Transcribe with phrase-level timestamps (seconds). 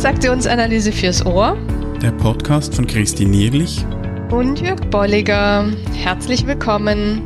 [0.00, 1.58] Transaktionsanalyse fürs Ohr.
[2.00, 3.84] Der Podcast von Christine Nierlich
[4.30, 5.70] und Jörg Bolliger.
[5.94, 7.20] Herzlich willkommen.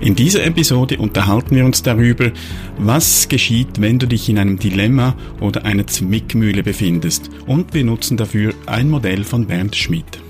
[0.00, 2.30] In dieser Episode unterhalten wir uns darüber,
[2.76, 7.30] was geschieht, wenn du dich in einem Dilemma oder einer Zwickmühle befindest.
[7.48, 10.20] Und wir nutzen dafür ein Modell von Bernd Schmidt.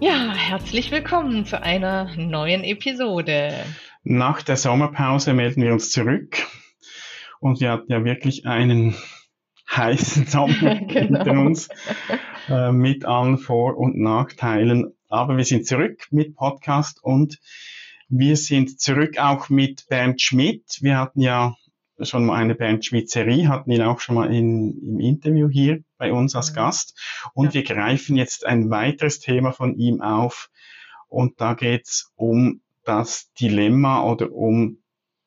[0.00, 3.54] Ja, herzlich willkommen zu einer neuen Episode.
[4.02, 6.36] Nach der Sommerpause melden wir uns zurück
[7.44, 8.94] und wir hatten ja wirklich einen
[9.70, 11.24] heißen Sommer genau.
[11.24, 11.68] hinter uns
[12.48, 14.94] äh, mit allen Vor- und Nachteilen.
[15.10, 17.38] Aber wir sind zurück mit Podcast und
[18.08, 20.78] wir sind zurück auch mit Bernd Schmidt.
[20.80, 21.54] Wir hatten ja
[22.00, 26.14] schon mal eine Bernd Schmidt-Serie, hatten ihn auch schon mal in, im Interview hier bei
[26.14, 26.54] uns als mhm.
[26.56, 26.98] Gast.
[27.34, 27.54] Und ja.
[27.54, 30.48] wir greifen jetzt ein weiteres Thema von ihm auf.
[31.08, 34.78] Und da geht's um das Dilemma oder um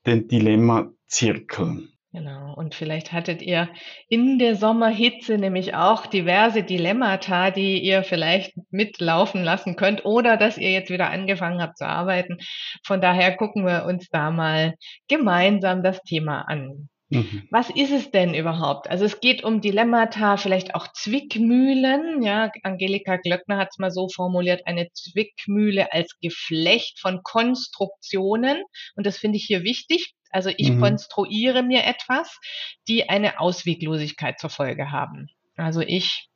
[0.07, 1.89] den Dilemma-Zirkel.
[2.17, 2.55] Genau.
[2.55, 3.69] Und vielleicht hattet ihr
[4.09, 10.57] in der Sommerhitze nämlich auch diverse Dilemmata, die ihr vielleicht mitlaufen lassen könnt oder dass
[10.57, 12.39] ihr jetzt wieder angefangen habt zu arbeiten.
[12.83, 14.73] Von daher gucken wir uns da mal
[15.07, 16.89] gemeinsam das Thema an.
[17.09, 17.47] Mhm.
[17.51, 18.89] Was ist es denn überhaupt?
[18.89, 22.23] Also es geht um Dilemmata, vielleicht auch Zwickmühlen.
[22.23, 28.63] Ja, Angelika Glöckner hat es mal so formuliert, eine Zwickmühle als Geflecht von Konstruktionen.
[28.95, 30.15] Und das finde ich hier wichtig.
[30.31, 30.81] Also ich mhm.
[30.81, 32.39] konstruiere mir etwas,
[32.87, 35.29] die eine Ausweglosigkeit zur Folge haben.
[35.55, 36.29] Also ich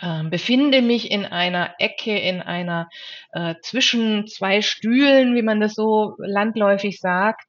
[0.00, 2.88] äh, befinde mich in einer Ecke, in einer
[3.32, 7.42] äh, zwischen zwei Stühlen, wie man das so landläufig sagt.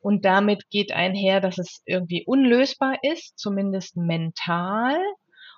[0.00, 4.98] Und damit geht einher, dass es irgendwie unlösbar ist, zumindest mental.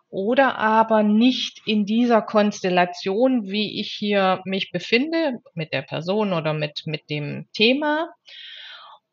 [0.08, 6.54] Oder aber nicht in dieser Konstellation, wie ich hier mich befinde, mit der Person oder
[6.54, 8.08] mit, mit dem Thema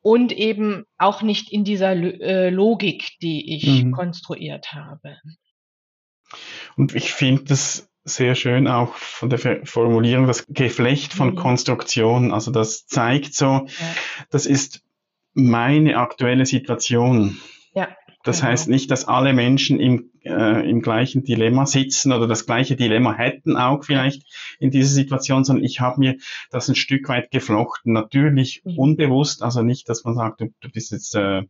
[0.03, 3.93] und eben auch nicht in dieser äh, Logik, die ich mhm.
[3.93, 5.17] konstruiert habe.
[6.75, 11.35] Und ich finde das sehr schön auch von der Formulierung, das Geflecht von mhm.
[11.35, 12.33] Konstruktionen.
[12.33, 13.95] Also das zeigt so, ja.
[14.29, 14.81] das ist
[15.33, 17.39] meine aktuelle Situation.
[18.23, 18.51] Das genau.
[18.51, 23.13] heißt nicht, dass alle Menschen im, äh, im gleichen Dilemma sitzen oder das gleiche Dilemma
[23.13, 24.23] hätten auch vielleicht
[24.59, 26.15] in dieser Situation, sondern ich habe mir
[26.49, 27.91] das ein Stück weit geflochten.
[27.91, 28.79] Natürlich mhm.
[28.79, 31.45] unbewusst, also nicht, dass man sagt, du, du bist jetzt äh, äh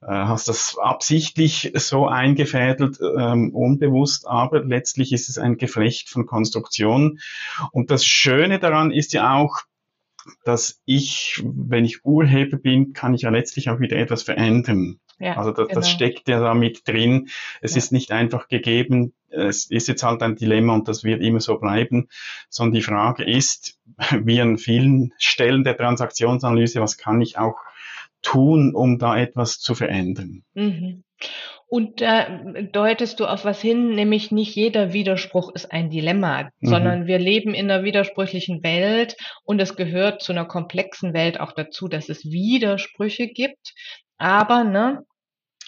[0.00, 7.20] hast das absichtlich so eingefädelt, ähm, unbewusst, aber letztlich ist es ein Geflecht von Konstruktionen.
[7.70, 9.58] Und das Schöne daran ist ja auch,
[10.44, 14.98] dass ich, wenn ich Urheber bin, kann ich ja letztlich auch wieder etwas verändern.
[15.18, 15.80] Ja, also das, genau.
[15.80, 17.28] das steckt ja da mit drin.
[17.60, 17.78] Es ja.
[17.78, 21.58] ist nicht einfach gegeben, es ist jetzt halt ein Dilemma und das wird immer so
[21.58, 22.08] bleiben,
[22.48, 23.78] sondern die Frage ist,
[24.22, 27.56] wie an vielen Stellen der Transaktionsanalyse, was kann ich auch
[28.22, 30.44] tun, um da etwas zu verändern?
[30.54, 31.04] Mhm.
[31.70, 32.26] Und da
[32.72, 36.66] deutest du auf was hin, nämlich nicht jeder Widerspruch ist ein Dilemma, mhm.
[36.66, 41.52] sondern wir leben in einer widersprüchlichen Welt und es gehört zu einer komplexen Welt auch
[41.52, 43.74] dazu, dass es Widersprüche gibt.
[44.18, 45.04] Aber ne,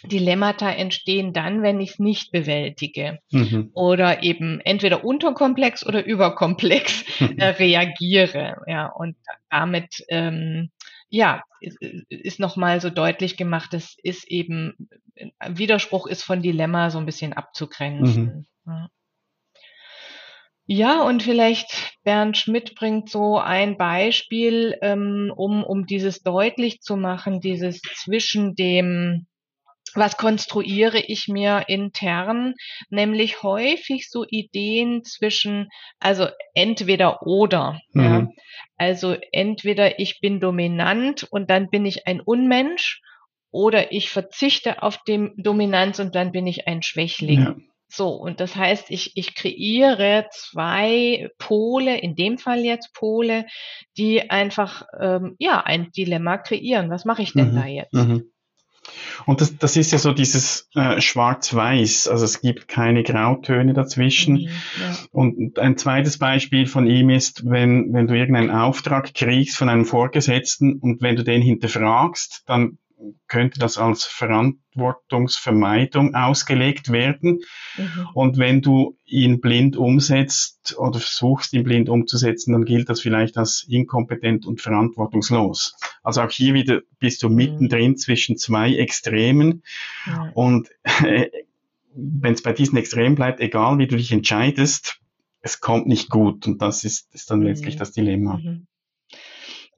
[0.04, 3.70] Dilemmata entstehen dann, wenn ich es nicht bewältige mhm.
[3.74, 7.04] oder eben entweder unterkomplex oder überkomplex
[7.36, 8.62] äh, reagiere.
[8.66, 9.16] Ja, und
[9.50, 10.70] damit ähm,
[11.10, 14.88] ja ist, nochmal so deutlich gemacht, es ist eben
[15.46, 18.46] Widerspruch ist von Dilemma so ein bisschen abzugrenzen.
[18.64, 18.72] Mhm.
[18.72, 18.88] Ja.
[20.72, 26.96] Ja, und vielleicht Bernd Schmidt bringt so ein Beispiel, ähm, um, um dieses deutlich zu
[26.96, 29.26] machen, dieses zwischen dem,
[29.94, 32.54] was konstruiere ich mir intern,
[32.88, 37.80] nämlich häufig so Ideen zwischen, also entweder oder.
[37.92, 38.04] Mhm.
[38.04, 38.28] Ja.
[38.76, 43.00] Also entweder ich bin dominant und dann bin ich ein Unmensch
[43.50, 47.40] oder ich verzichte auf dem Dominanz und dann bin ich ein Schwächling.
[47.40, 47.56] Ja.
[47.92, 53.46] So, und das heißt, ich, ich kreiere zwei Pole, in dem Fall jetzt Pole,
[53.96, 56.90] die einfach ähm, ja ein Dilemma kreieren.
[56.90, 57.92] Was mache ich denn mhm, da jetzt?
[57.92, 58.30] Mhm.
[59.26, 64.34] Und das, das ist ja so dieses äh, Schwarz-Weiß, also es gibt keine Grautöne dazwischen.
[64.34, 64.48] Mhm,
[64.80, 64.96] ja.
[65.10, 69.84] Und ein zweites Beispiel von ihm ist, wenn, wenn du irgendeinen Auftrag kriegst von einem
[69.84, 72.78] Vorgesetzten und wenn du den hinterfragst, dann
[73.28, 77.40] könnte das als Verantwortungsvermeidung ausgelegt werden.
[77.76, 78.08] Mhm.
[78.14, 83.36] Und wenn du ihn blind umsetzt oder versuchst, ihn blind umzusetzen, dann gilt das vielleicht
[83.36, 85.76] als inkompetent und verantwortungslos.
[86.02, 87.36] Also auch hier wieder bist du mhm.
[87.36, 89.62] mittendrin zwischen zwei Extremen.
[90.06, 90.30] Ja.
[90.34, 90.68] Und
[91.04, 91.28] äh,
[91.94, 95.00] wenn es bei diesen Extremen bleibt, egal wie du dich entscheidest,
[95.42, 96.46] es kommt nicht gut.
[96.46, 97.78] Und das ist, ist dann letztlich mhm.
[97.78, 98.36] das Dilemma.
[98.36, 98.66] Mhm.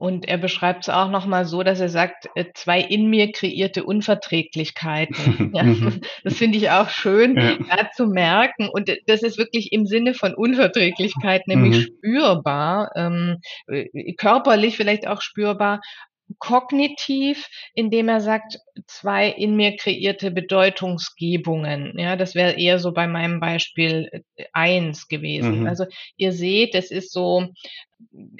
[0.03, 3.85] Und er beschreibt es auch nochmal so, dass er sagt, äh, zwei in mir kreierte
[3.85, 5.53] Unverträglichkeiten.
[5.55, 6.01] ja, mhm.
[6.25, 7.89] das finde ich auch schön ja.
[7.95, 8.69] zu merken.
[8.69, 11.83] Und das ist wirklich im Sinne von Unverträglichkeit, nämlich mhm.
[11.83, 13.37] spürbar, ähm,
[13.69, 15.81] äh, körperlich vielleicht auch spürbar,
[16.39, 21.99] kognitiv, indem er sagt, zwei in mir kreierte Bedeutungsgebungen.
[21.99, 25.61] Ja, das wäre eher so bei meinem Beispiel äh, eins gewesen.
[25.61, 25.67] Mhm.
[25.67, 25.87] Also
[26.17, 27.49] ihr seht, es ist so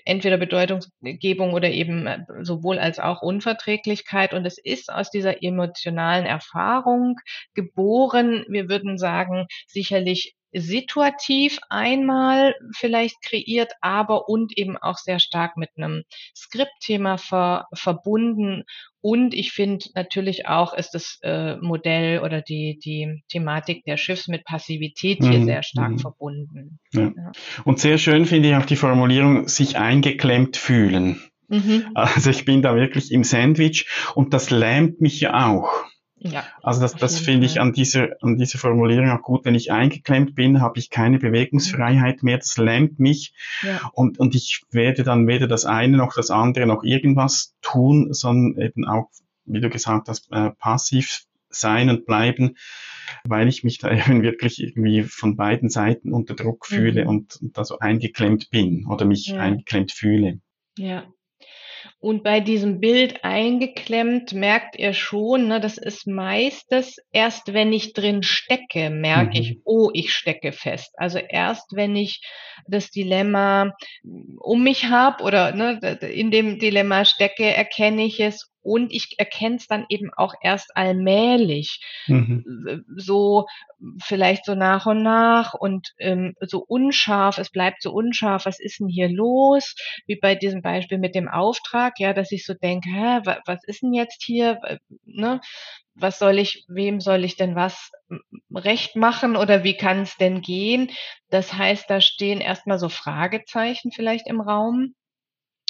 [0.05, 4.35] entweder Bedeutungsgebung oder eben äh, sowohl als auch Unverträglichkeit.
[4.35, 7.17] Und es ist aus dieser emotionalen Erfahrung
[7.55, 8.45] geboren.
[8.49, 15.71] Wir würden sagen, sicherlich situativ einmal vielleicht kreiert, aber und eben auch sehr stark mit
[15.77, 16.03] einem
[16.37, 18.65] Skriptthema ver, verbunden.
[19.01, 24.29] Und ich finde natürlich auch ist das äh, Modell oder die, die Thematik der Schiffs
[24.29, 25.47] mit Passivität hier mhm.
[25.47, 25.99] sehr stark mhm.
[25.99, 26.79] verbunden.
[26.93, 27.13] Ja.
[27.17, 27.33] Ja.
[27.65, 31.21] Und sehr schön finde ich auch die Formulierung, sich eingeklemmt fühlen.
[31.49, 31.87] Mhm.
[31.95, 35.71] Also ich bin da wirklich im Sandwich und das lähmt mich ja auch.
[36.25, 39.45] Ja, also das, das finde ich an dieser, an dieser Formulierung auch gut.
[39.45, 42.39] Wenn ich eingeklemmt bin, habe ich keine Bewegungsfreiheit mehr.
[42.39, 43.35] Das lähmt mich.
[43.63, 43.91] Ja.
[43.93, 48.63] Und, und ich werde dann weder das eine noch das andere noch irgendwas tun, sondern
[48.63, 49.11] eben auch,
[49.47, 52.57] wie du gesagt hast, äh, passiv sein und bleiben,
[53.25, 57.09] weil ich mich da eben wirklich irgendwie von beiden Seiten unter Druck fühle mhm.
[57.09, 59.41] und, und da so eingeklemmt bin oder mich ja.
[59.41, 60.41] eingeklemmt fühle.
[60.79, 61.05] Ja,
[62.01, 67.93] und bei diesem Bild eingeklemmt merkt ihr schon, ne, das ist meistens erst, wenn ich
[67.93, 69.43] drin stecke, merke mhm.
[69.43, 70.95] ich, oh, ich stecke fest.
[70.97, 72.23] Also erst, wenn ich
[72.67, 73.73] das Dilemma
[74.39, 79.57] um mich habe oder ne, in dem Dilemma stecke, erkenne ich es und ich erkenne
[79.57, 82.85] es dann eben auch erst allmählich, mhm.
[82.97, 83.47] so
[84.03, 88.81] vielleicht so nach und nach und ähm, so unscharf, es bleibt so unscharf, was ist
[88.81, 89.75] denn hier los?
[90.07, 93.83] Wie bei diesem Beispiel mit dem Auftrag, ja, dass ich so denke, hä, was ist
[93.83, 94.61] denn jetzt hier?
[95.05, 95.41] Ne?
[95.95, 97.91] Was soll ich, wem soll ich denn was
[98.55, 100.91] recht machen oder wie kann es denn gehen?
[101.29, 104.95] Das heißt, da stehen erstmal so Fragezeichen vielleicht im Raum.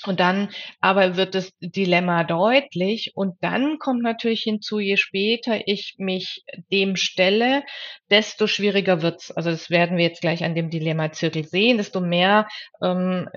[0.07, 0.49] Und dann
[0.81, 6.97] aber wird das Dilemma deutlich und dann kommt natürlich hinzu, je später ich mich dem
[6.97, 7.63] stelle,
[8.11, 9.31] desto schwieriger wird's.
[9.31, 12.49] Also das werden wir jetzt gleich an dem Dilemma-Zirkel sehen, desto mehr
[12.83, 13.29] ähm,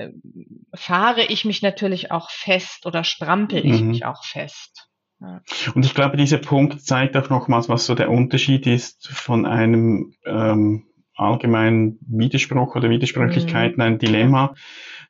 [0.73, 3.87] fahre ich mich natürlich auch fest oder strampel ich mhm.
[3.89, 4.89] mich auch fest.
[5.21, 5.41] Ja.
[5.73, 10.13] Und ich glaube, dieser Punkt zeigt auch nochmals, was so der Unterschied ist von einem
[10.25, 13.83] ähm, allgemeinen Widerspruch oder Widersprüchlichkeit, mhm.
[13.83, 14.53] ein Dilemma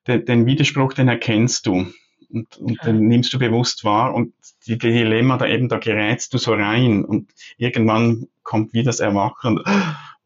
[0.08, 1.88] den, den Widerspruch, den erkennst du
[2.30, 2.84] und, und ja.
[2.86, 4.34] den nimmst du bewusst wahr und
[4.68, 9.00] die, die Dilemma da eben, da gerätst du so rein und irgendwann kommt wie das
[9.00, 9.62] Erwachen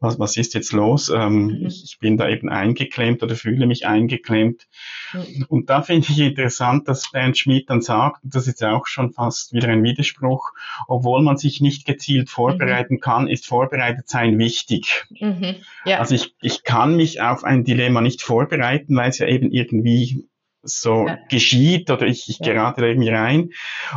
[0.00, 1.10] was, was ist jetzt los?
[1.10, 1.66] Ähm, mhm.
[1.66, 4.66] ich, ich, bin da eben eingeklemmt oder fühle mich eingeklemmt.
[5.12, 5.44] Mhm.
[5.48, 9.12] Und da finde ich interessant, dass Bernd Schmidt dann sagt, das ist ja auch schon
[9.12, 10.52] fast wieder ein Widerspruch,
[10.88, 13.00] obwohl man sich nicht gezielt vorbereiten mhm.
[13.00, 15.04] kann, ist vorbereitet sein wichtig.
[15.20, 15.56] Mhm.
[15.84, 15.98] Ja.
[15.98, 20.24] Also ich, ich kann mich auf ein Dilemma nicht vorbereiten, weil es ja eben irgendwie
[20.62, 21.18] so ja.
[21.28, 22.52] geschieht oder ich, ich ja.
[22.52, 23.50] gerate da irgendwie rein.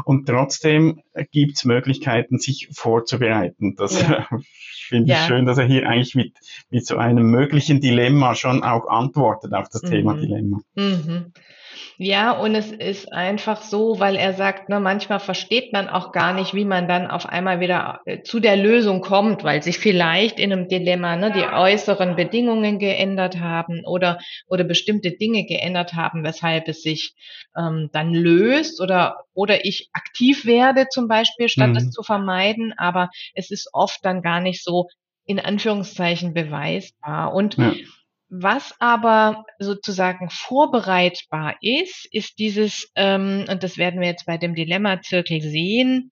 [0.05, 1.01] Und trotzdem
[1.31, 3.75] gibt es Möglichkeiten, sich vorzubereiten.
[3.75, 4.27] Das ja.
[4.87, 6.33] finde ich schön, dass er hier eigentlich mit,
[6.69, 9.87] mit so einem möglichen Dilemma schon auch antwortet auf das mhm.
[9.87, 10.61] Thema Dilemma.
[10.75, 11.33] Mhm.
[11.97, 16.33] Ja, und es ist einfach so, weil er sagt, ne, manchmal versteht man auch gar
[16.33, 20.39] nicht, wie man dann auf einmal wieder äh, zu der Lösung kommt, weil sich vielleicht
[20.39, 26.23] in einem Dilemma ne, die äußeren Bedingungen geändert haben oder, oder bestimmte Dinge geändert haben,
[26.23, 27.13] weshalb es sich
[27.55, 31.77] ähm, dann löst oder, oder ich aktiv werde zum Beispiel, statt mhm.
[31.77, 32.73] es zu vermeiden.
[32.77, 34.87] Aber es ist oft dann gar nicht so
[35.25, 37.33] in Anführungszeichen beweisbar.
[37.33, 37.73] Und ja
[38.35, 44.55] was aber sozusagen vorbereitbar ist, ist dieses, ähm, und das werden wir jetzt bei dem
[44.55, 46.11] Dilemma-Zirkel sehen,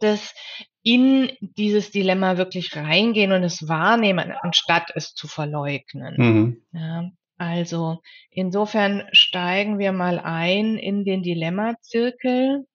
[0.00, 0.34] dass
[0.82, 6.14] in dieses Dilemma wirklich reingehen und es wahrnehmen, anstatt es zu verleugnen.
[6.16, 6.62] Mhm.
[6.72, 12.66] Ja, also insofern steigen wir mal ein in den Dilemma-Zirkel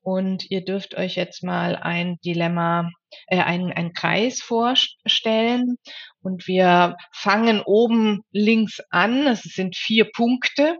[0.00, 2.90] und ihr dürft euch jetzt mal ein Dilemma,
[3.26, 5.76] äh, einen, einen Kreis vorstellen.
[6.22, 9.26] Und wir fangen oben links an.
[9.26, 10.78] Es sind vier Punkte.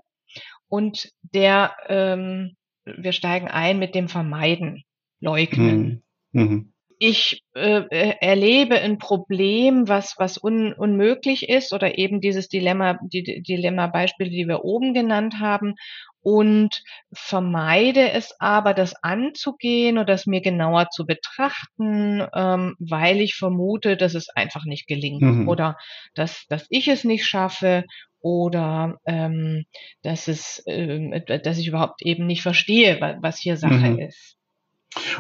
[0.69, 4.83] Und der, ähm, wir steigen ein mit dem Vermeiden,
[5.21, 6.03] Leugnen.
[6.33, 6.43] Mhm.
[6.43, 6.73] Mhm.
[6.99, 12.99] Ich äh, äh erlebe ein Problem, was, was un, unmöglich ist, oder eben dieses Dilemma,
[13.03, 15.75] die Dilemma-Beispiele, die wir oben genannt haben
[16.25, 23.35] und vermeide es aber, das anzugehen oder das mir genauer zu betrachten, ähm, weil ich
[23.35, 25.49] vermute, dass es einfach nicht gelingt mhm.
[25.49, 25.77] oder
[26.15, 27.85] dass, dass ich es nicht schaffe
[28.21, 29.67] oder ähm,
[30.03, 33.99] dass es, äh, dass ich überhaupt eben nicht verstehe, was, was hier Sache mhm.
[33.99, 34.39] ist.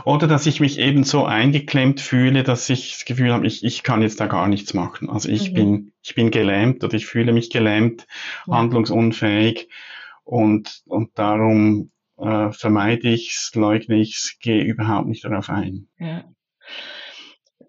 [0.06, 3.82] Oder dass ich mich eben so eingeklemmt fühle, dass ich das Gefühl habe, ich, ich
[3.82, 5.10] kann jetzt da gar nichts machen.
[5.10, 5.54] Also ich mhm.
[5.54, 8.06] bin, ich bin gelähmt oder ich fühle mich gelähmt,
[8.46, 8.56] ja.
[8.56, 9.68] handlungsunfähig
[10.24, 15.88] und, und darum äh, vermeide ich es, leugne ich es, gehe überhaupt nicht darauf ein.
[15.98, 16.24] Ja.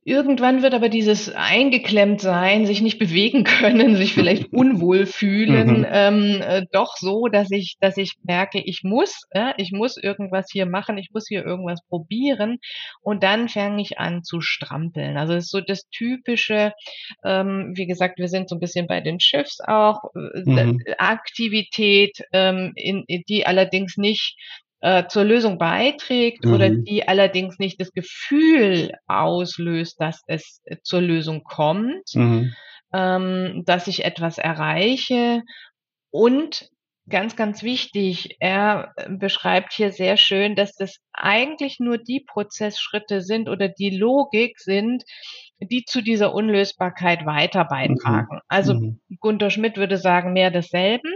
[0.07, 5.88] Irgendwann wird aber dieses eingeklemmt sein, sich nicht bewegen können, sich vielleicht unwohl fühlen, mhm.
[5.89, 10.45] ähm, äh, doch so, dass ich, dass ich merke, ich muss, äh, ich muss irgendwas
[10.51, 12.59] hier machen, ich muss hier irgendwas probieren
[13.01, 15.17] und dann fange ich an zu strampeln.
[15.17, 16.74] Also es ist so das typische,
[17.24, 20.83] ähm, wie gesagt, wir sind so ein bisschen bei den Schiffs auch, äh, mhm.
[21.00, 24.38] Aktivität, ähm, in, die allerdings nicht
[24.82, 26.53] äh, zur Lösung beiträgt mhm.
[26.53, 32.53] oder die allerdings nicht das Gefühl auslöst, dass es äh, zur Lösung kommt, mhm.
[32.94, 35.41] ähm, dass ich etwas erreiche
[36.12, 36.70] und
[37.10, 43.48] ganz, ganz wichtig, er beschreibt hier sehr schön, dass das eigentlich nur die Prozessschritte sind
[43.50, 45.03] oder die Logik sind,
[45.60, 48.36] die zu dieser Unlösbarkeit weiter beitragen.
[48.36, 48.41] Mhm.
[48.48, 49.00] Also mhm.
[49.20, 51.12] Gunter Schmidt würde sagen, mehr desselben.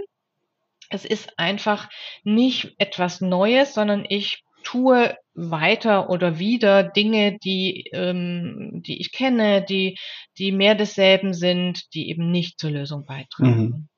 [0.89, 1.89] Es ist einfach
[2.24, 9.63] nicht etwas Neues, sondern ich tue weiter oder wieder Dinge, die, ähm, die ich kenne,
[9.63, 9.98] die,
[10.38, 13.62] die mehr desselben sind, die eben nicht zur Lösung beitragen.
[13.62, 13.88] Mhm.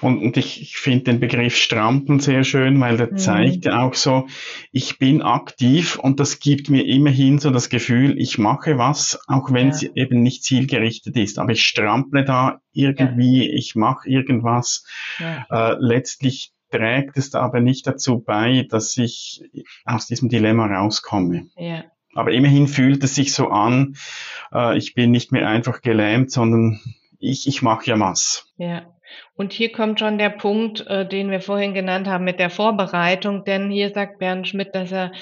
[0.00, 3.16] Und, und ich, ich finde den Begriff Strampeln sehr schön, weil der mhm.
[3.18, 4.26] zeigt ja auch so,
[4.70, 9.52] ich bin aktiv und das gibt mir immerhin so das Gefühl, ich mache was, auch
[9.52, 9.74] wenn ja.
[9.74, 11.38] es eben nicht zielgerichtet ist.
[11.38, 13.54] Aber ich strample da irgendwie, ja.
[13.54, 14.84] ich mache irgendwas.
[15.18, 15.46] Ja.
[15.50, 19.44] Äh, letztlich trägt es aber nicht dazu bei, dass ich
[19.84, 21.48] aus diesem Dilemma rauskomme.
[21.56, 21.84] Ja.
[22.14, 23.96] Aber immerhin fühlt es sich so an,
[24.52, 26.80] äh, ich bin nicht mehr einfach gelähmt, sondern
[27.18, 28.52] ich, ich mache ja was.
[28.56, 28.82] Ja.
[29.34, 33.44] Und hier kommt schon der Punkt, äh, den wir vorhin genannt haben mit der Vorbereitung,
[33.44, 35.12] denn hier sagt Bernd Schmidt, dass er,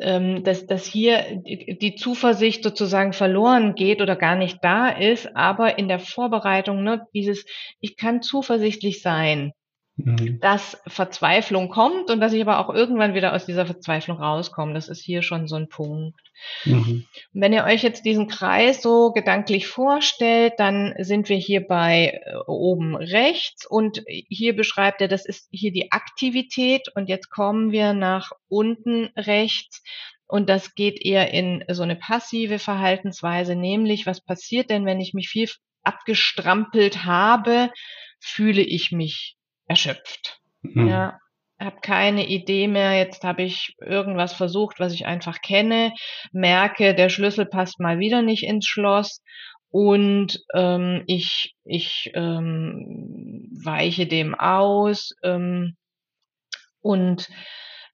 [0.00, 5.78] ähm, dass, dass hier die, Zuversicht sozusagen verloren geht oder gar nicht da ist, aber
[5.78, 7.44] in der Vorbereitung, ne, dieses,
[7.80, 9.52] ich kann zuversichtlich sein,
[9.96, 10.40] Mhm.
[10.40, 14.72] dass Verzweiflung kommt und dass ich aber auch irgendwann wieder aus dieser Verzweiflung rauskomme.
[14.72, 16.18] Das ist hier schon so ein Punkt.
[16.64, 17.06] Mhm.
[17.32, 22.36] wenn ihr euch jetzt diesen Kreis so gedanklich vorstellt, dann sind wir hier bei äh,
[22.46, 27.92] oben rechts und hier beschreibt er, das ist hier die Aktivität und jetzt kommen wir
[27.92, 29.84] nach unten rechts.
[30.26, 35.12] Und das geht eher in so eine passive Verhaltensweise, nämlich was passiert denn, wenn ich
[35.12, 35.50] mich viel
[35.84, 37.70] abgestrampelt habe,
[38.18, 39.36] fühle ich mich
[39.72, 40.38] erschöpft.
[40.62, 40.88] Mhm.
[40.88, 41.18] Ja,
[41.58, 42.92] habe keine Idee mehr.
[42.98, 45.92] Jetzt habe ich irgendwas versucht, was ich einfach kenne,
[46.32, 49.22] merke, der Schlüssel passt mal wieder nicht ins Schloss
[49.70, 55.76] und ähm, ich, ich ähm, weiche dem aus ähm,
[56.82, 57.28] und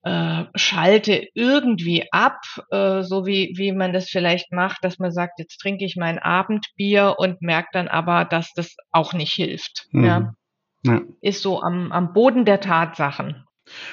[0.03, 2.39] äh, schalte irgendwie ab,
[2.71, 6.19] äh, so wie, wie man das vielleicht macht, dass man sagt, jetzt trinke ich mein
[6.19, 9.87] Abendbier und merkt dann aber, dass das auch nicht hilft.
[9.91, 10.05] Mhm.
[10.05, 10.33] Ja.
[10.83, 11.01] Ja.
[11.21, 13.45] Ist so am, am Boden der Tatsachen.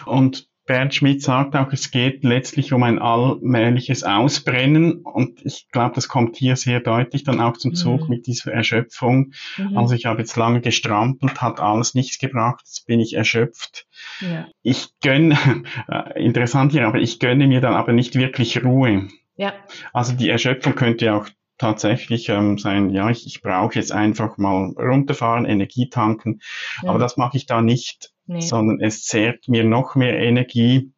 [0.04, 5.94] Und Bernd Schmidt sagt auch, es geht letztlich um ein allmähliches Ausbrennen und ich glaube,
[5.94, 8.08] das kommt hier sehr deutlich dann auch zum Zug mhm.
[8.08, 9.32] mit dieser Erschöpfung.
[9.56, 9.78] Mhm.
[9.78, 13.86] Also ich habe jetzt lange gestrampelt, hat alles nichts gebracht, jetzt bin ich erschöpft.
[14.20, 14.48] Ja.
[14.62, 15.38] Ich gönne,
[15.88, 19.08] äh, interessant hier, aber ich gönne mir dann aber nicht wirklich Ruhe.
[19.36, 19.54] Ja.
[19.92, 21.28] Also die Erschöpfung könnte auch
[21.58, 26.40] tatsächlich ähm, sein, ja, ich, ich brauche jetzt einfach mal runterfahren, Energie tanken,
[26.82, 26.90] ja.
[26.90, 28.40] aber das mache ich da nicht, nee.
[28.40, 30.92] sondern es zehrt mir noch mehr Energie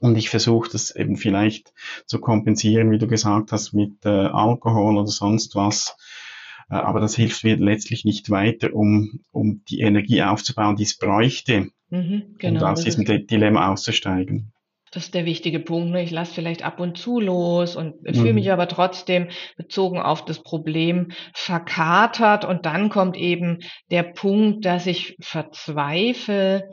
[0.00, 1.72] und ich versuche das eben vielleicht
[2.06, 5.96] zu kompensieren, wie du gesagt hast, mit äh, Alkohol oder sonst was.
[6.70, 10.96] Äh, aber das hilft mir letztlich nicht weiter, um, um die Energie aufzubauen, die es
[10.96, 14.52] bräuchte, mhm, genau, um aus diesem Dilemma auszusteigen.
[14.94, 15.90] Das ist der wichtige Punkt.
[15.90, 16.04] Ne?
[16.04, 18.14] Ich lasse vielleicht ab und zu los und mhm.
[18.14, 22.44] fühle mich aber trotzdem bezogen auf das Problem verkatert.
[22.44, 23.58] Und dann kommt eben
[23.90, 26.70] der Punkt, dass ich verzweifle,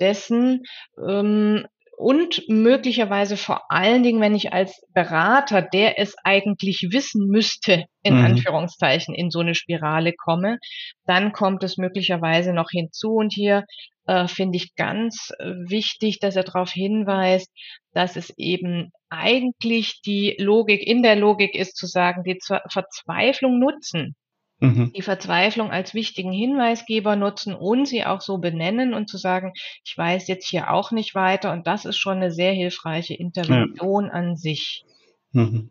[0.00, 0.64] dessen,
[1.08, 7.86] ähm, und möglicherweise vor allen Dingen, wenn ich als Berater, der es eigentlich wissen müsste,
[8.04, 8.24] in mhm.
[8.24, 10.58] Anführungszeichen, in so eine Spirale komme,
[11.06, 13.14] dann kommt es möglicherweise noch hinzu.
[13.14, 13.64] Und hier
[14.06, 17.50] äh, finde ich ganz äh, wichtig, dass er darauf hinweist,
[17.94, 22.38] dass es eben eigentlich die Logik in der Logik ist, zu sagen, die
[22.70, 24.14] Verzweiflung nutzen,
[24.60, 24.92] mhm.
[24.94, 29.52] die Verzweiflung als wichtigen Hinweisgeber nutzen und sie auch so benennen und zu sagen,
[29.84, 31.52] ich weiß jetzt hier auch nicht weiter.
[31.52, 34.12] Und das ist schon eine sehr hilfreiche Intervention ja.
[34.12, 34.84] an sich.
[35.32, 35.70] Mhm.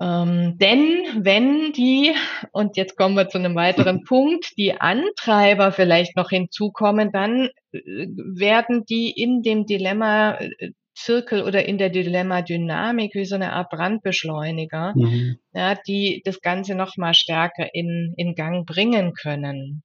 [0.00, 2.12] Ähm, denn wenn die,
[2.50, 7.78] und jetzt kommen wir zu einem weiteren Punkt, die Antreiber vielleicht noch hinzukommen, dann äh,
[7.78, 13.70] werden die in dem Dilemma äh, Zirkel oder in der Dilemma-Dynamik wie so eine Art
[13.70, 15.38] Brandbeschleuniger, mhm.
[15.52, 19.82] ja, die das Ganze noch mal stärker in, in Gang bringen können.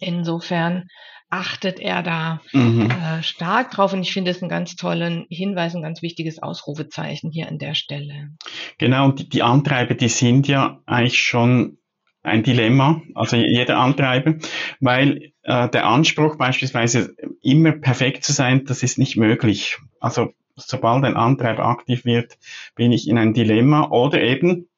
[0.00, 0.86] Insofern
[1.30, 2.90] achtet er da mhm.
[2.90, 7.30] äh, stark drauf und ich finde es einen ganz tollen Hinweis, ein ganz wichtiges Ausrufezeichen
[7.30, 8.30] hier an der Stelle.
[8.78, 11.78] Genau, und die, die Antreiber, die sind ja eigentlich schon
[12.22, 14.34] ein Dilemma, also jeder Antreiber,
[14.80, 19.78] weil äh, der Anspruch beispielsweise immer perfekt zu sein, das ist nicht möglich.
[20.00, 22.38] Also sobald ein Antreiber aktiv wird,
[22.74, 24.68] bin ich in ein Dilemma oder eben,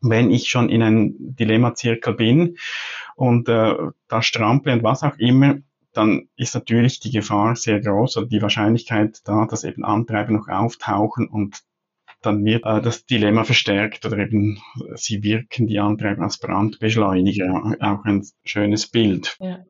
[0.00, 2.56] wenn ich schon in ein Dilemma-Zirkel bin
[3.16, 3.74] und äh,
[4.08, 5.58] da strample und was auch immer,
[5.92, 10.48] dann ist natürlich die Gefahr sehr groß oder die Wahrscheinlichkeit da, dass eben Antreiber noch
[10.48, 11.62] auftauchen und
[12.22, 14.60] dann wird äh, das Dilemma verstärkt oder eben
[14.94, 19.36] sie wirken die Antreiber als Brandbeschleuniger, auch ein schönes Bild.
[19.40, 19.64] Ja.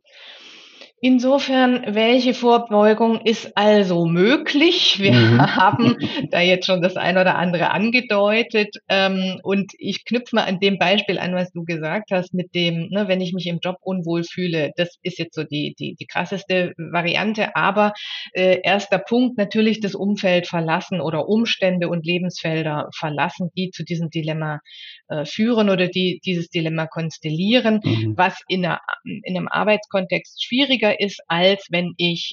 [1.02, 4.98] Insofern, welche Vorbeugung ist also möglich?
[5.00, 5.40] Wir mhm.
[5.56, 5.96] haben
[6.30, 8.76] da jetzt schon das ein oder andere angedeutet.
[8.86, 12.88] Ähm, und ich knüpfe mal an dem Beispiel an, was du gesagt hast, mit dem,
[12.90, 14.72] ne, wenn ich mich im Job unwohl fühle.
[14.76, 17.56] Das ist jetzt so die, die, die krasseste Variante.
[17.56, 17.94] Aber
[18.34, 24.10] äh, erster Punkt, natürlich das Umfeld verlassen oder Umstände und Lebensfelder verlassen, die zu diesem
[24.10, 24.60] Dilemma
[25.08, 28.14] äh, führen oder die dieses Dilemma konstellieren, mhm.
[28.18, 32.33] was in, einer, in einem Arbeitskontext schwieriger schwieriger ist, als wenn ich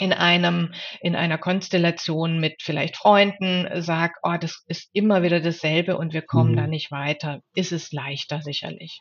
[0.00, 5.96] in einem, in einer Konstellation mit vielleicht Freunden sag, oh, das ist immer wieder dasselbe
[5.96, 6.56] und wir kommen mhm.
[6.56, 9.00] da nicht weiter, ist es leichter sicherlich.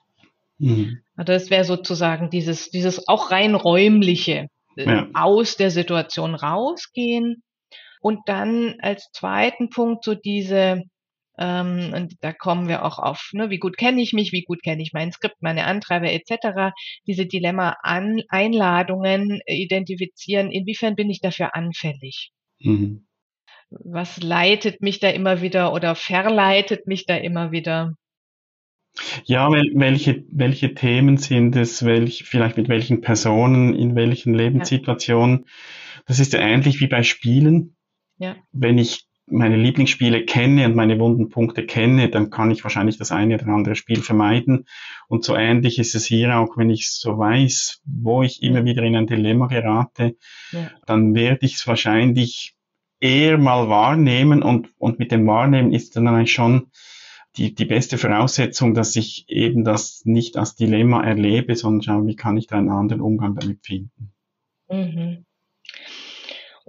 [0.59, 0.99] Mhm.
[1.15, 5.07] Also das wäre sozusagen dieses, dieses auch rein räumliche äh, ja.
[5.15, 7.41] aus der Situation rausgehen.
[7.99, 10.83] Und dann als zweiten Punkt so diese,
[11.37, 14.61] ähm, und da kommen wir auch auf, ne, wie gut kenne ich mich, wie gut
[14.63, 16.73] kenne ich mein Skript, meine Antreiber etc.
[17.07, 22.31] Diese Dilemma-Einladungen identifizieren, inwiefern bin ich dafür anfällig?
[22.59, 23.07] Mhm.
[23.69, 27.95] Was leitet mich da immer wieder oder verleitet mich da immer wieder?
[29.25, 35.45] Ja, welche, welche Themen sind es, welch, vielleicht mit welchen Personen, in welchen Lebenssituationen?
[35.45, 35.51] Ja.
[36.05, 37.75] Das ist ja ähnlich wie bei Spielen.
[38.17, 38.35] Ja.
[38.51, 43.11] Wenn ich meine Lieblingsspiele kenne und meine wunden Punkte kenne, dann kann ich wahrscheinlich das
[43.11, 44.65] eine oder andere Spiel vermeiden.
[45.07, 48.83] Und so ähnlich ist es hier auch, wenn ich so weiß, wo ich immer wieder
[48.83, 50.17] in ein Dilemma gerate,
[50.51, 50.69] ja.
[50.85, 52.55] dann werde ich es wahrscheinlich
[52.99, 56.67] eher mal wahrnehmen und, und mit dem Wahrnehmen ist dann eigentlich schon
[57.35, 62.15] die, die beste Voraussetzung, dass ich eben das nicht als Dilemma erlebe, sondern schaue, wie
[62.15, 64.13] kann ich da einen anderen Umgang damit finden.
[64.69, 65.25] Mhm.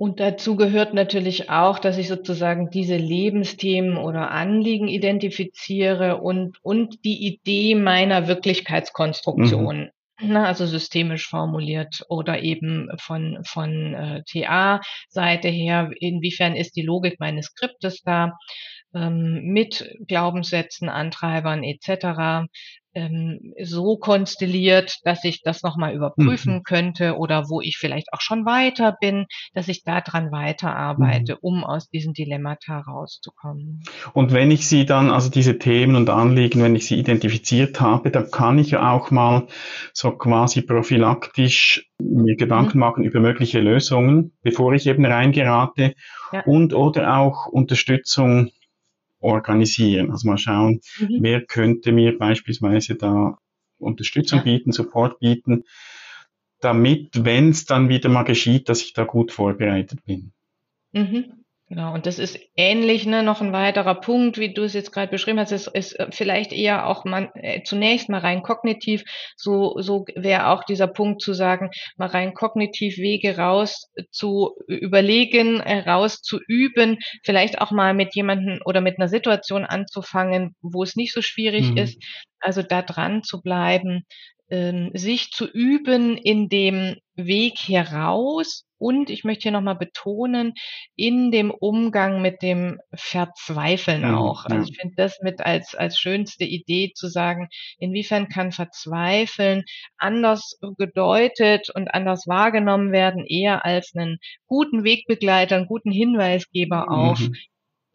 [0.04, 7.06] Und dazu gehört natürlich auch, dass ich sozusagen diese Lebensthemen oder Anliegen identifiziere und, und
[7.06, 9.90] die Idee meiner Wirklichkeitskonstruktion.
[10.20, 10.28] Mhm.
[10.28, 17.18] Ne, also systemisch formuliert oder eben von, von äh, TA-Seite her, inwiefern ist die Logik
[17.18, 18.36] meines Skriptes da
[18.94, 22.46] ähm, mit Glaubenssätzen, Antreibern etc
[22.94, 26.62] ähm, so konstelliert, dass ich das nochmal überprüfen mhm.
[26.62, 31.38] könnte oder wo ich vielleicht auch schon weiter bin, dass ich daran weiterarbeite, mhm.
[31.42, 33.82] um aus diesen Dilemmata rauszukommen.
[34.12, 38.10] Und wenn ich sie dann, also diese Themen und Anliegen, wenn ich sie identifiziert habe,
[38.10, 39.46] dann kann ich ja auch mal
[39.92, 42.80] so quasi prophylaktisch mir Gedanken mhm.
[42.80, 45.94] machen über mögliche Lösungen, bevor ich eben reingerate
[46.32, 46.42] ja.
[46.44, 48.50] und oder auch Unterstützung
[49.24, 50.10] organisieren.
[50.10, 51.18] Also mal schauen, mhm.
[51.20, 53.38] wer könnte mir beispielsweise da
[53.78, 54.44] Unterstützung ja.
[54.44, 55.64] bieten, Support bieten,
[56.60, 60.32] damit, wenn es dann wieder mal geschieht, dass ich da gut vorbereitet bin.
[60.92, 61.43] Mhm.
[61.68, 65.10] Genau, und das ist ähnlich, ne, noch ein weiterer Punkt, wie du es jetzt gerade
[65.10, 69.02] beschrieben hast, ist, ist äh, vielleicht eher auch man, äh, zunächst mal rein kognitiv,
[69.34, 75.60] so, so wäre auch dieser Punkt zu sagen, mal rein kognitiv Wege raus zu überlegen,
[75.60, 80.82] äh, raus zu üben, vielleicht auch mal mit jemandem oder mit einer Situation anzufangen, wo
[80.82, 81.78] es nicht so schwierig mhm.
[81.78, 81.98] ist,
[82.40, 84.04] also da dran zu bleiben,
[84.48, 90.52] sich zu üben in dem Weg heraus und ich möchte hier nochmal betonen,
[90.94, 94.44] in dem Umgang mit dem Verzweifeln ja, auch.
[94.44, 99.64] Also ich finde das mit als, als schönste Idee zu sagen, inwiefern kann Verzweifeln
[99.96, 107.20] anders gedeutet und anders wahrgenommen werden, eher als einen guten Wegbegleiter, einen guten Hinweisgeber auf
[107.20, 107.34] mhm.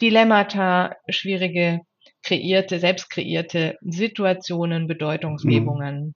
[0.01, 1.81] Dilemmata, schwierige
[2.23, 6.15] kreierte, selbst kreierte Situationen, Bedeutungsgebungen.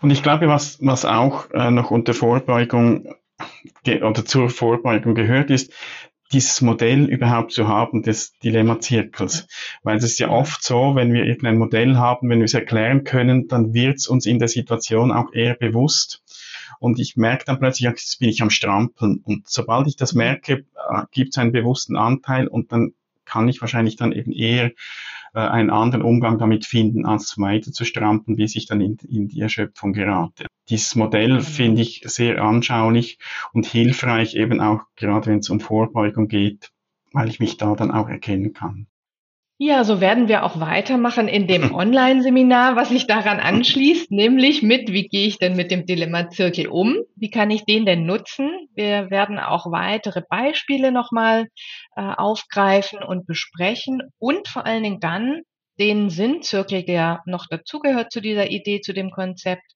[0.00, 3.14] Und ich glaube, was, was auch äh, noch unter Vorbeugung
[3.86, 5.72] oder zur Vorbeugung gehört, ist,
[6.32, 9.46] dieses Modell überhaupt zu haben des Dilemma-Zirkels.
[9.82, 13.04] Weil es ist ja oft so, wenn wir irgendein Modell haben, wenn wir es erklären
[13.04, 16.22] können, dann wird es uns in der Situation auch eher bewusst.
[16.78, 19.20] Und ich merke dann plötzlich, jetzt bin ich am Strampeln.
[19.22, 23.60] Und sobald ich das merke, äh, gibt es einen bewussten Anteil und dann kann ich
[23.60, 24.72] wahrscheinlich dann eben eher
[25.34, 29.28] äh, einen anderen Umgang damit finden, als weiter zu strampen, bis ich dann in, in
[29.28, 30.46] die Erschöpfung gerate.
[30.68, 31.40] Dieses Modell genau.
[31.40, 33.18] finde ich sehr anschaulich
[33.52, 36.70] und hilfreich, eben auch gerade wenn es um Vorbeugung geht,
[37.12, 38.86] weil ich mich da dann auch erkennen kann.
[39.64, 44.90] Ja, so werden wir auch weitermachen in dem Online-Seminar, was sich daran anschließt, nämlich mit,
[44.90, 46.96] wie gehe ich denn mit dem Dilemma-Zirkel um?
[47.14, 48.50] Wie kann ich den denn nutzen?
[48.74, 51.46] Wir werden auch weitere Beispiele nochmal
[51.94, 55.42] äh, aufgreifen und besprechen und vor allen Dingen dann
[55.78, 59.74] den Sinnzirkel, der noch dazugehört zu dieser Idee, zu dem Konzept,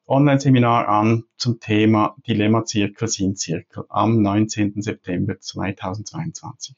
[0.07, 4.81] Online-Seminar an zum Thema Dilemma-Zirkel, Sinn-Zirkel am 19.
[4.81, 6.75] September 2022.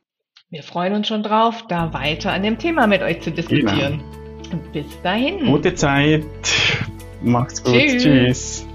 [0.49, 4.01] Wir freuen uns schon drauf, da weiter an dem Thema mit euch zu diskutieren.
[4.49, 4.63] Genau.
[4.71, 5.45] Bis dahin.
[5.45, 6.23] Gute Zeit.
[7.21, 7.73] Macht's gut.
[7.73, 8.03] Tschüss.
[8.03, 8.67] Tschüss.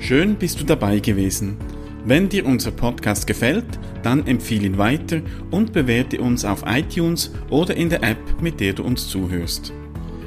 [0.00, 1.58] Schön bist du dabei gewesen.
[2.04, 3.66] Wenn dir unser Podcast gefällt,
[4.02, 5.20] dann empfehle ihn weiter
[5.52, 9.72] und bewerte uns auf iTunes oder in der App, mit der du uns zuhörst.